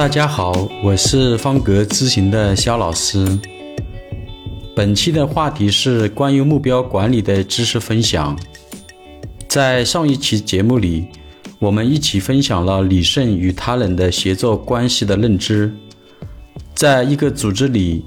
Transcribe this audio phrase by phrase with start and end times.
[0.00, 3.38] 大家好，我是方格咨询的肖老师。
[4.74, 8.34] 本期的话题是关于目标管理的知识分享。
[9.46, 11.04] 在上一期节目里，
[11.58, 15.70] 我们一起分享了李胜与他人的协作关系的认知。
[16.74, 18.02] 在一个组织里，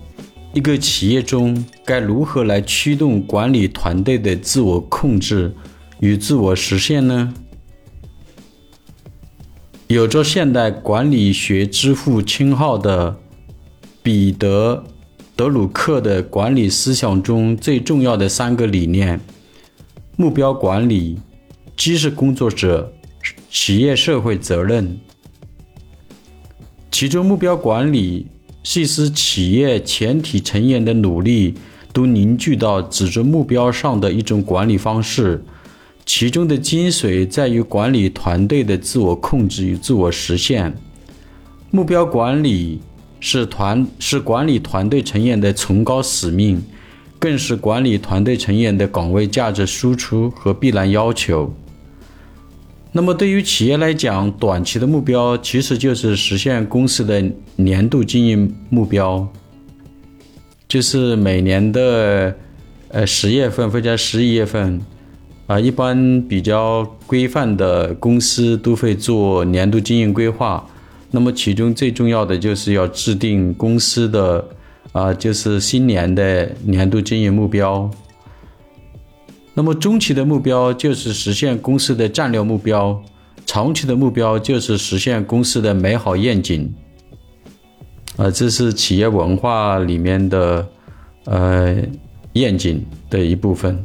[0.52, 5.54] 一个企业中，该如何来驱动管理团队的自我控制
[6.00, 7.32] 与自我实现呢？
[9.94, 13.16] 有着现代管理学之父称号的
[14.02, 14.84] 彼得·
[15.36, 19.22] 德鲁克的管理思想中最重要的三个理念：
[20.18, 21.20] 目标管理、
[21.78, 22.92] 知识工作者、
[23.52, 25.00] 企业社会责任。
[26.90, 28.26] 其中，目标管理
[28.64, 31.54] 是使企业全体成员的努力
[31.92, 35.44] 都凝聚到指着目标上的一种管理方式。
[36.06, 40.76] 其中的精髓在于管理团队的自我控制与自我实现。
[41.72, 42.82] 目标管理
[43.20, 46.62] 是团是管理团队成员的崇高使命，
[47.18, 51.52] 更是管理团队成员的岗位价值输出和必然要求。
[52.92, 57.24] 那么，对于企业来讲，短期的目标其实就是实现公司的
[57.56, 59.28] 年度经营目标，
[60.68, 62.36] 就是每年的
[62.90, 64.80] 呃十月份或者十一月份。
[65.46, 70.66] 啊，一般比较规范的公司都会做年度经营规划。
[71.12, 74.44] 那么其中最重要的就是要制定公司的
[74.94, 77.92] 啊，就是新年的年度经营目标。
[79.54, 83.00] 那么中期的目标就是实现公司的战略目标，
[83.46, 86.74] 长期的目标就是实现公司的美好愿景。
[88.16, 90.68] 啊，这是企业文化里面的
[91.26, 91.76] 呃
[92.34, 93.84] 愿景的一部分。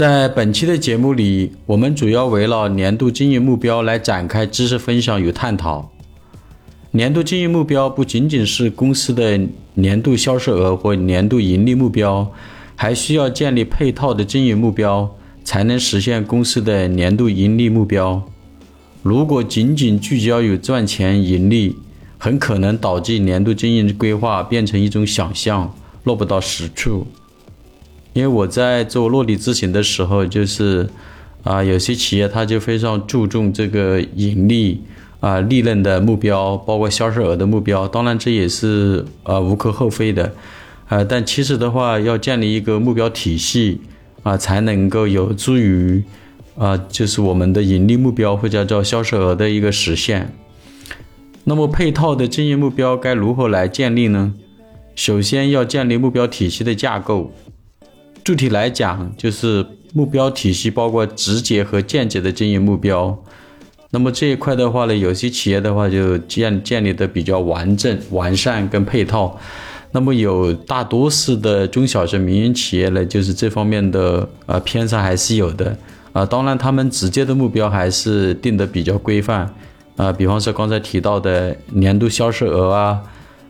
[0.00, 5.92] 在本期的节目里，我们主要围绕年度经营目标来展开知识分享与探讨。
[6.92, 9.38] 年度经营目标不仅仅是公司的
[9.74, 12.32] 年度销售额或年度盈利目标，
[12.74, 18.26] 还需要建立配套的经营目标，才能实现公司的年度盈利目标。
[19.02, 21.76] 如果仅仅聚焦于赚钱盈利，
[22.16, 25.74] 很可能导致年度经营规划变成一种想象，
[26.04, 27.06] 落不到实处。
[28.12, 30.88] 因为我在做落地咨询的时候，就是
[31.44, 34.82] 啊，有些企业他就非常注重这个盈利
[35.20, 37.86] 啊、利润的目标，包括销售额的目标。
[37.86, 40.32] 当然，这也是啊无可厚非的，
[40.88, 43.80] 啊，但其实的话，要建立一个目标体系
[44.22, 46.02] 啊，才能够有助于
[46.56, 50.34] 啊，就是我们的盈利目标或者叫销售额的一个实现。
[51.44, 54.34] 那么，配套的经营目标该如何来建立呢？
[54.94, 57.32] 首先要建立目标体系的架构。
[58.24, 63.16] 具体来讲，就是目标体系包括直接和间接的经营目标。
[63.90, 69.36] 那么这一块的话呢，有些企业的话就建建立的比较完整、完善跟配套。
[69.92, 75.76] 那么有大多数的中小型民营企业呢，就是这方面的呃偏差还是有的
[76.12, 76.24] 啊。
[76.24, 79.52] 当然，他们直接的目标还是定的比较规范
[79.96, 80.12] 啊。
[80.12, 83.00] 比方说刚才提到的年度销售额啊，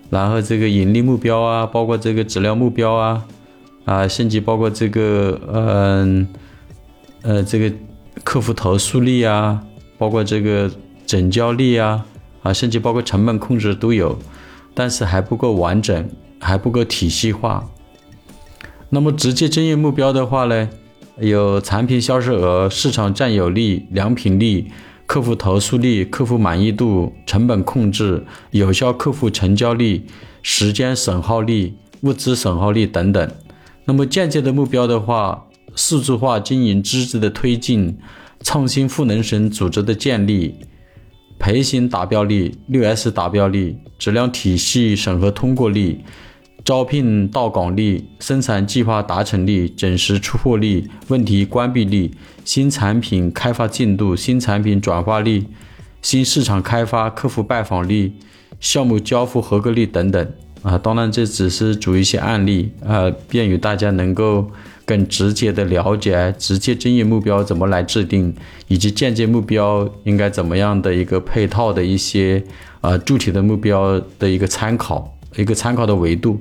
[0.08, 3.22] 然后这个盈利目标啊，包括这个质量目标啊。
[3.90, 6.28] 啊，甚至包括这个，嗯，
[7.22, 7.74] 呃，这个
[8.22, 9.60] 客户投诉率啊，
[9.98, 10.70] 包括这个
[11.04, 12.06] 整交率啊，
[12.44, 14.16] 啊，甚至包括成本控制都有，
[14.74, 16.08] 但是还不够完整，
[16.38, 17.68] 还不够体系化。
[18.90, 20.68] 那么直接经营目标的话呢，
[21.18, 24.70] 有产品销售额、市场占有率、良品率、
[25.04, 30.06] 客户投诉率、客户满意度、成本控制、有效客户成交率、
[30.42, 33.28] 时间损耗率、物资损耗率等等。
[33.84, 37.98] 那么间接的目标的话，数字化经营机制的推进，
[38.42, 40.54] 创新赋能型组织的建立，
[41.38, 46.04] 培训达标率、六 S 达标率、质量体系审核通过率、
[46.62, 52.12] 招聘到岗率、生产计划达成率、准时出货率、问题关闭率、
[52.44, 55.44] 新产品开发进度、新产品转化率、
[56.02, 58.12] 新市场开发客户拜访率、
[58.60, 60.32] 项目交付合格率等等。
[60.62, 64.50] 啊，当然这只是举一些案例啊，便于大家能够
[64.84, 68.34] 更直接的了解直接经营目标怎么来制定，
[68.68, 72.42] 以及间接目标应该怎么样的一个配套的一些
[72.82, 76.38] 啊具体的目标的一个参考，一个参考的维度。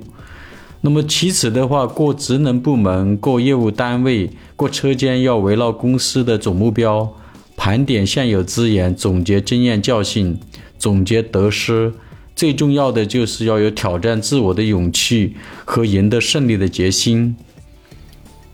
[0.82, 7.08] 那么其次的话，各职能部门、各业务单位、各车间要围绕公司的总目标，
[7.56, 10.38] 盘点现有资源，总结经验教训，
[10.78, 11.92] 总结得失。
[12.40, 15.34] 最重要的就是要有挑战自我的勇气
[15.66, 17.36] 和赢得胜利的决心。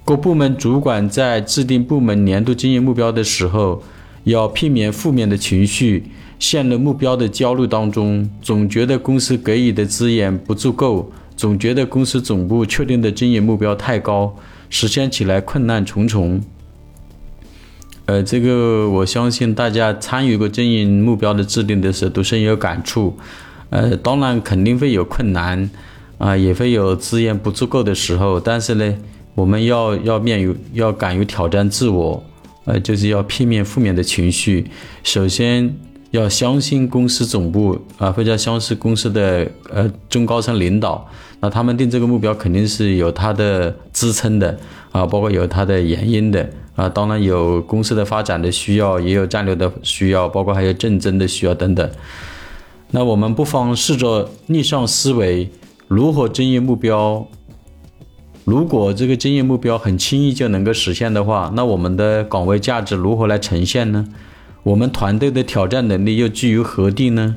[0.05, 3.85] 各部门主管在制定部门年度经营目标的时候，
[4.25, 6.07] 要避免负面的情绪，
[6.41, 14.35] 陷入目标的焦虑当中，总觉得公司给予的资源不足够，总觉得公司总部确定的经营目标太高，
[14.69, 16.43] 实现起来困难重重。
[18.07, 23.17] 呃，这个我相信大家参与过经营目标的制定的时候都深有感触。
[23.71, 25.69] 呃，当然肯定会有困难，
[26.19, 28.95] 啊，也会有资源不足够的时候，但是呢，
[29.35, 32.23] 我们要要面于要敢于挑战自我，
[32.65, 34.67] 呃，就是要片面负面的情绪。
[35.03, 35.75] 首先
[36.11, 41.09] 要相信公司总部啊，或者相信公司的呃中高层领导，
[41.41, 44.59] 那他们定这个目标肯定是有他的支撑的
[44.93, 46.49] 啊，包括有他的原因的。
[46.77, 51.91] 啊，当然有公司的发展的需要，也有战略的需要，包括还有竞争的需要等等。
[52.97, 55.51] 那我们不妨试着逆向思维，
[55.87, 57.27] 如何经营目标？
[58.47, 64.09] 如果这个经营目标很轻易就能够实现的话，那我们的岗位价值如何来呈现呢？
[64.63, 67.37] 我们团队的挑战能力又居于何地呢？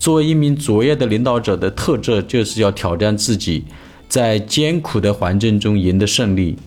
[0.00, 3.62] 作为一名卓越的领导者的特质，就是要挑战自己，
[4.08, 6.58] 在艰苦的环境中赢得胜利。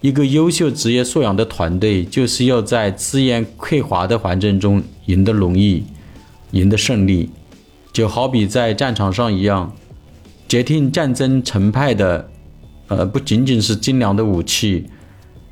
[0.00, 5.82] 一个优秀职业素养的团队，就是要在资源匮乏的环境中赢得荣誉、
[6.52, 7.28] 赢得胜利。
[7.98, 9.72] 就好比在战场上一样，
[10.46, 12.30] 决定战争成败的，
[12.86, 14.86] 呃，不仅仅是精良的武器，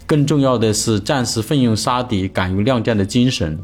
[0.07, 3.59] 更重要的是战士奋勇杀敌、敢于亮剑的精神。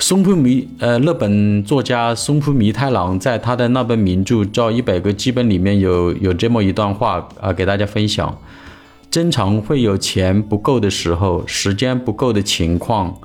[0.00, 8.36] 松浦弥，呃，日本作家松浦弥太郎在他的那本名著叫《一百个基本》里面有有这么一段话啊，给大家分享：
[9.08, 13.16] 经常会有钱不够的时候，时间不够的情况，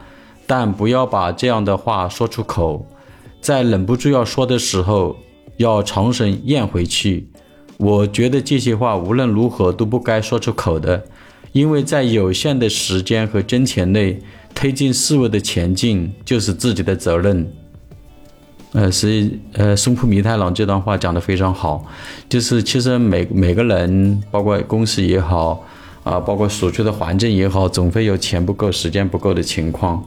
[0.45, 2.85] 但不要把这样的话说出口。
[3.41, 5.15] 在忍不住要说的时候，
[5.57, 7.27] 要长声咽回去。
[7.77, 11.03] 我觉得这些话无论如何都不该说出口的，
[11.51, 14.19] 因为在有限的时间和金钱内。
[14.55, 17.51] 推进事物的前进就是自己的责任。
[18.73, 21.83] 呃，所以呃，松浦弥太郎这段话讲得非常好，
[22.29, 25.65] 就是其实每每个人，包括公司也好，
[26.03, 30.05] 啊，包括所处的环境也好，总会有钱不够、时间不够的情况，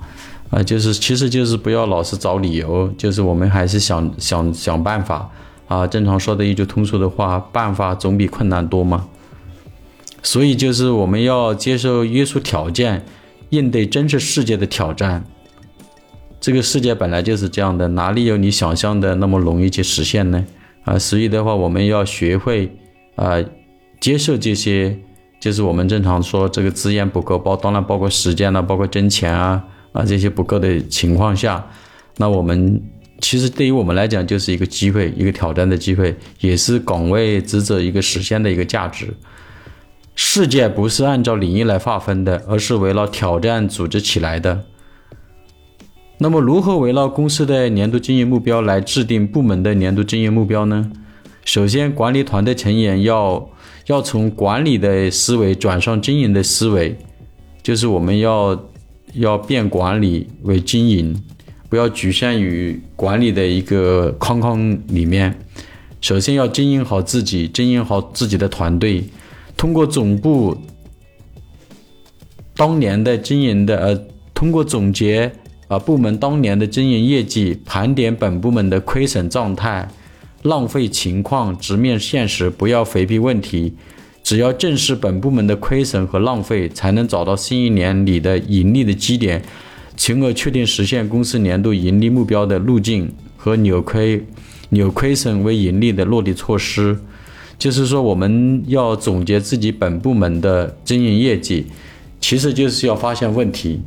[0.51, 5.31] 啊，就是其实就是不要老是找理由，就是我们还是想想想办法
[5.69, 5.87] 啊。
[5.87, 9.09] 正常说的一句通俗的话，办法总比困难多嘛。
[10.23, 13.05] 所以就是我们要接受约束条件。
[13.51, 15.25] 应对真实世界的挑战，
[16.41, 20.45] 这个世界本来就是这样的，哪里有你想象的那么容易去实现呢？
[20.83, 22.77] 啊，所以的话，我们要学会
[23.15, 23.37] 啊，
[24.01, 24.99] 接受这些，
[25.39, 29.63] 就是我们正常说这个资源不够，包当然包括时间了，包括金钱啊
[29.93, 31.65] 啊这些不够的情况下，
[32.17, 32.83] 那我们
[33.21, 39.15] 其实对于我们来讲就是一个机会，一个挑战的机会，也是岗位职责一个实现的一个价值。
[40.15, 44.63] 世界不是按照领域来划分的，而是围绕挑战组织起来的。
[46.19, 50.91] 那么，如何围绕公司的年度经营目标来制定部门的年度经营目标呢？
[51.45, 53.51] 首先，管理团队成员要
[53.87, 56.97] 要从管理的思维转向经营的思维，
[57.63, 58.69] 就是我们要
[59.15, 61.23] 要变管理为经营，
[61.69, 65.39] 不要局限于管理的一个框框里面。
[66.01, 69.05] 首先要经营好自己，经营好自己的团队。
[69.57, 70.57] 通过总部
[72.55, 74.01] 当年的经营的呃，
[74.35, 75.33] 通过总结
[75.69, 79.89] 啊部门当年的经营业绩，盘点本部门的亏损状态、
[80.47, 83.75] 浪费情况，直面现实，不要回避问题。
[84.23, 89.43] 只要正视本部门的亏损和浪费，才能找到新一年里的盈利的基点，
[89.97, 94.25] 从而确定实现公司年度盈利目标的路径和扭亏
[94.71, 96.99] 扭亏损为盈利的落地措施。
[97.57, 101.67] 就是说，我们要总结自己本部门的经营业绩，
[102.21, 103.81] 其实就是要发现问题，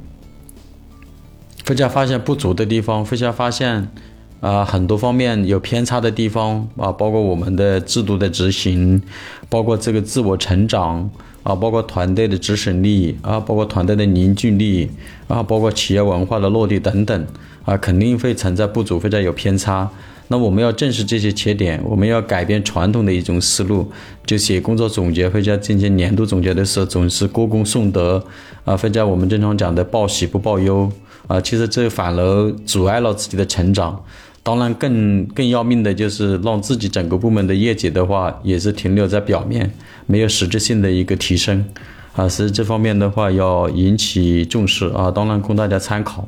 [1.68, 3.92] 或者发现不足的地方，或者发现
[4.42, 9.02] 啊很多方面有偏差的地方啊，包括我们的制度的执行，
[9.50, 11.10] 包括这个自我成长
[11.44, 14.90] 啊，包括团队的执行力啊，包括团队的凝聚力
[15.28, 17.28] 啊，包括企业文化的落地等等
[17.66, 19.90] 啊，肯定会存在不足或者有偏差。
[20.32, 23.92] 那我们要正视这些缺点，我们要改变传统的一种思路，
[24.26, 28.24] 就写工作总结或者进行年度总结的时候，总是歌功颂德
[28.64, 30.90] 啊，或者我们经常讲的报喜不报忧
[31.28, 34.00] 啊，其实这反而阻碍了自己的成长。
[34.42, 39.72] 当然，更更要命的就是让自己整个部门的业绩的话，也是停留在表面，
[40.06, 41.64] 没有实质性的一个提升
[42.16, 46.28] 啊，所以这方面的话要引起重视啊，当然供大家参考。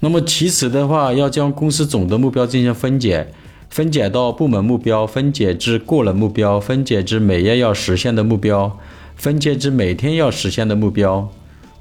[0.00, 3.28] 那么其次的话，要将公司总的目标进行分解，
[3.70, 8.78] 分解到部门目标，分解至个人目标，分解至每月要实现的目标，
[9.14, 11.32] 分解至每天要实现的目标。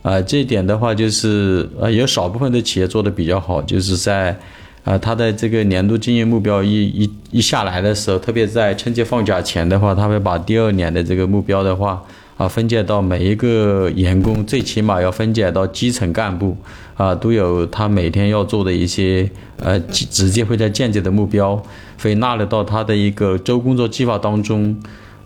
[0.03, 4.39] 啊，这一点的话，就是呃，有少部分的企业做的比较好，就是在，
[4.83, 12.01] 啊，他的这个年度经营目标一一一下来的时候，特别在春节放假前的话，他会把第二年的这个目标的话，
[12.37, 16.57] 啊，分解到每一个员工，最起码要分解到基层干部，
[16.95, 21.61] 啊，都有他每天要做的一些，呃，直接或者间接的目标，
[22.01, 24.75] 会纳入到他的一个周工作计划当中。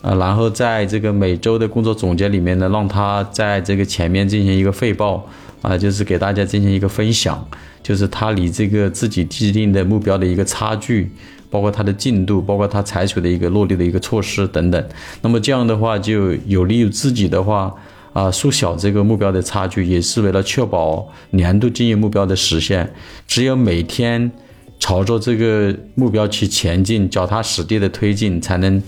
[0.01, 5.27] 啊，然后在这个每周的工作总结里面呢，让他在这个前面进行一个汇报，
[5.63, 7.43] 啊，就是给大家进行一个分享，
[7.81, 11.11] 就是他离这个自己既定的目标的一个差距，
[11.49, 14.87] 包括他的进度，包括他采取的一个落地的一个措施等等。
[15.21, 17.73] 那么这样的话，就有利于自己的话，
[18.13, 22.93] 啊，缩小这个目标的差距，也是为了确保年度经营目标的实现。
[23.25, 24.31] 只有每天
[24.79, 28.83] 朝着这个目标去前进，脚踏实地的推进，才能。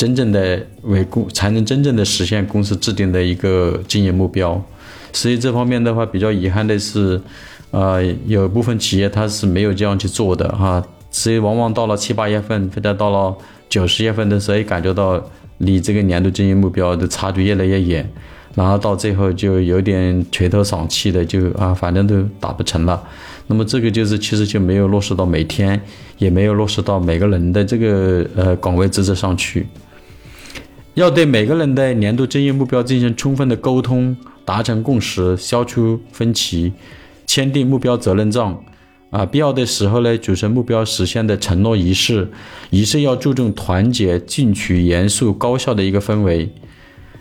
[0.00, 4.58] 真正的为公才能真正的实现公司制定的一个经营目标，
[5.12, 7.20] 所以这方面的话比较遗憾的是，
[7.70, 13.36] 呃，有部分企业它是没有这样去做的哈，所以往往到了七八月份或者到了
[13.68, 15.22] 九十月份的时候，也感觉到
[15.58, 18.10] 离这个年度经营目标的差距越来越远，
[18.54, 22.98] 然后到最后就有点垂头丧气的，就啊，反正都达不成了。
[23.48, 25.78] 那么这个就是其实就没有落实到每天，
[26.16, 29.66] 也没有落实到每个人的这个呃岗位职责上去。
[30.94, 36.72] 要对每个人的年度经营目标进行充分的沟通，达成共识，消除分歧，
[37.26, 38.62] 签订目标责任状。
[39.10, 42.28] 啊，必要的时候呢，组成目标实现的承诺仪式。
[42.70, 46.52] 仪式要注重团结、进取、严肃、高效的一个氛围。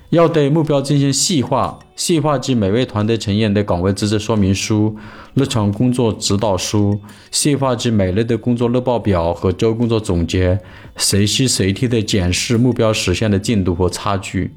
[0.09, 4.96] 要对目标进行细化，细化至每位团队成员的岗位职责说明书、
[5.34, 6.98] 日常工作指导书，
[7.29, 10.58] 细化至每日的工作日报表和周工作总结，
[10.96, 14.53] 随时随地的检视目标实现的进度和差距。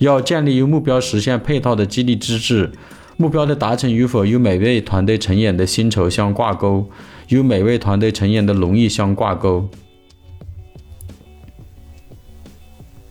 [0.00, 2.72] 要建立与目标实现配套的激励机制，
[3.16, 6.90] 目标的达成与否与每位团队成员的薪酬相挂钩，
[7.28, 9.68] 与每位团队成员的荣誉相挂钩。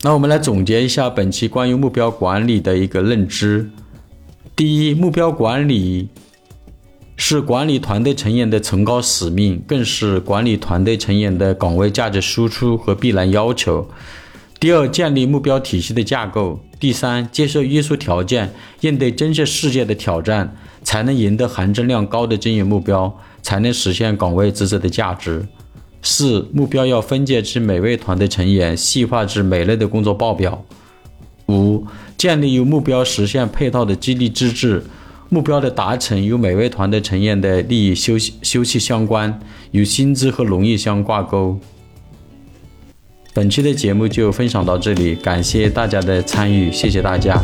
[0.01, 3.69] 那我们来总结一下本期关于目标管理的一个认知。
[4.55, 6.07] 第一，目标管理
[7.17, 13.89] 是管理团队成员的崇高使命，更是管理团队成员的岗位价值输出和必然要求。
[14.57, 16.61] 第二，建立目标体系的架构。
[16.79, 25.45] 第三，接受约束条件，应对真实世界的挑战，才能赢得含金量高的经营目标，才能实现岗位职责的价值。
[26.01, 30.63] 四、目标要分解至每位团队成员，细化至每类的工作报表。
[31.47, 31.85] 五、
[32.17, 34.83] 建立与目标实现配套的激励机制，
[35.29, 39.39] 目标的达成与每位团队成员的利益休息休戚相关，
[39.71, 41.59] 与薪资和荣誉相挂钩。
[43.33, 47.43] 本期的节目就分享到这里，感谢大家的参与，谢谢大家。